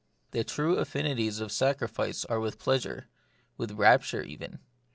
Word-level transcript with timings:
The 0.31 0.43
true 0.43 0.77
affinities 0.77 1.39
of 1.39 1.51
sacrifice 1.51 2.25
are 2.25 2.39
with 2.39 2.57
pleasure, 2.57 3.07
with 3.57 3.73
rapture 3.73 4.23
even. 4.23 4.57